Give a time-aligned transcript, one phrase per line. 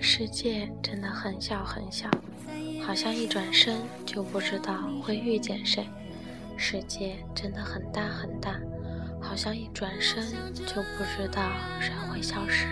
[0.00, 2.10] 世界真的很小很小，
[2.82, 5.84] 好像一转身就不知道会遇见谁；
[6.56, 8.60] 世界真的很大很大，
[9.20, 10.24] 好像一转身
[10.54, 11.50] 就不知道
[11.80, 12.66] 谁会消失。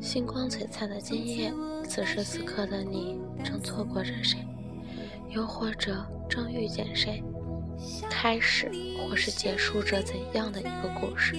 [0.00, 1.52] 星光璀璨的今夜，
[1.84, 4.38] 此时此刻的你正错过着谁？
[5.30, 7.22] 又或者正遇见谁？
[8.10, 11.34] 开始或是结束着怎样的一个故事？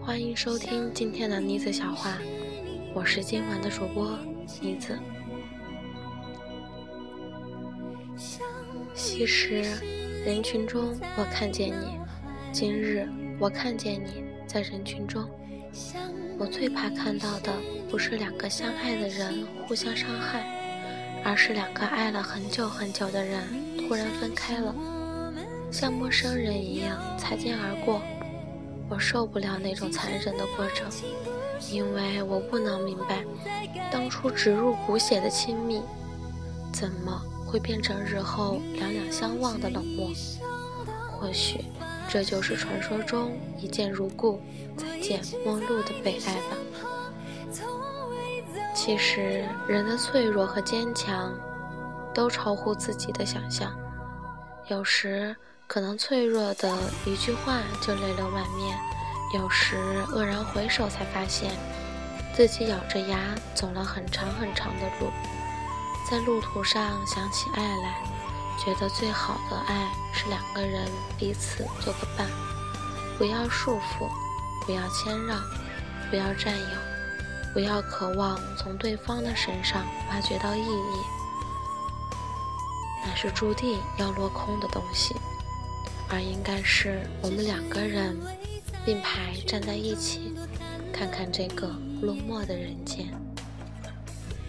[0.00, 2.18] 欢迎收听今天的妮子小话，
[2.94, 4.18] 我是今晚的主播
[4.60, 4.98] 妮子。
[8.94, 9.62] 昔时
[10.24, 11.98] 人群中我看见你，
[12.52, 15.28] 今日我看见你在人群中。
[16.38, 17.52] 我最怕看到的
[17.88, 20.44] 不是两个相爱的人互相伤害，
[21.24, 23.42] 而是两个爱了很久很久的人
[23.78, 24.74] 突然分开了，
[25.70, 28.00] 像陌生人一样擦肩而过。
[28.88, 30.86] 我受不了那种残忍的过程，
[31.70, 33.24] 因为我不能明白，
[33.90, 35.80] 当初植入骨血的亲密，
[36.72, 40.10] 怎么会变成日后两两相望的冷漠？
[41.10, 41.64] 或许，
[42.08, 44.40] 这就是传说中一见如故，
[44.76, 46.56] 再见陌路的悲哀吧。
[48.84, 51.32] 其实，人的脆弱和坚强，
[52.12, 53.72] 都超乎自己的想象，
[54.66, 55.36] 有时。
[55.68, 58.76] 可能脆弱的一句话就泪流满面，
[59.34, 59.76] 有时
[60.08, 61.52] 愕然回首才发现，
[62.34, 63.16] 自己咬着牙
[63.54, 65.10] 走了很长很长的路，
[66.10, 68.02] 在路途上想起爱来，
[68.62, 72.26] 觉得最好的爱是两个人彼此做个伴，
[73.16, 74.10] 不要束缚，
[74.66, 75.40] 不要谦让，
[76.10, 76.91] 不要占有，
[77.52, 80.98] 不要渴望从对方的身上挖掘到意义，
[83.04, 85.14] 那是注定要落空的东西。
[86.08, 88.14] 而应该是我们两个人
[88.84, 90.34] 并排站在一起，
[90.92, 91.68] 看看这个
[92.02, 93.06] 落寞的人间。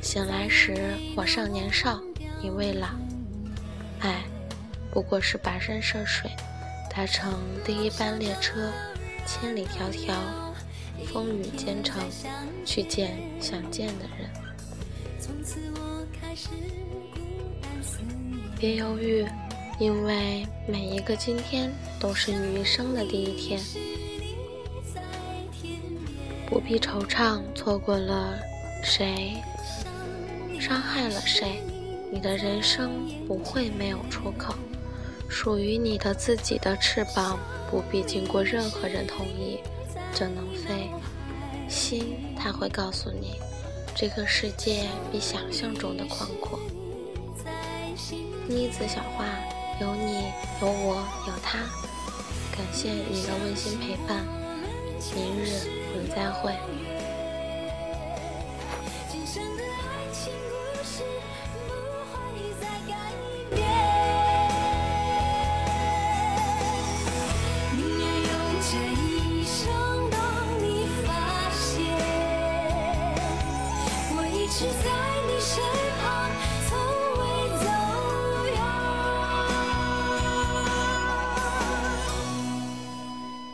[0.01, 2.01] 醒来时我尚年少，
[2.41, 2.87] 你未老，
[4.01, 4.23] 爱
[4.91, 6.29] 不过是跋山涉水，
[6.89, 7.33] 搭乘
[7.65, 8.69] 第一班列车，
[9.25, 10.13] 千里迢迢，
[11.05, 12.01] 风雨兼程，
[12.65, 14.29] 去见想见的人。
[18.59, 19.25] 别犹豫。
[19.79, 23.59] 因为每一个今天都是你一生的第一天，
[26.47, 28.37] 不必惆怅，错过了
[28.83, 29.33] 谁，
[30.59, 31.59] 伤害了谁，
[32.11, 32.91] 你的人生
[33.27, 34.53] 不会没有出口，
[35.27, 37.39] 属于你的自己的翅膀，
[37.69, 39.57] 不必经过任何人同意
[40.13, 40.89] 就能飞，
[41.67, 43.39] 心它会告诉你，
[43.95, 46.59] 这个世界比想象中的宽阔。
[48.47, 49.25] 妮子小花。
[49.81, 50.31] 有你，
[50.61, 51.57] 有我，有他，
[52.55, 54.23] 感谢你的温馨陪伴。
[55.15, 56.53] 明日我们再会。
[74.63, 74.87] 只在
[75.27, 75.61] 你身
[75.99, 76.31] 旁，
[76.69, 76.71] 从
[77.19, 77.23] 未
[77.59, 77.65] 走
[78.45, 78.55] 远。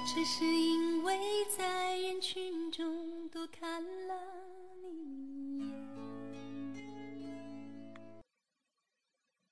[0.05, 1.17] 只是因为
[1.57, 4.13] 在人群中多看了。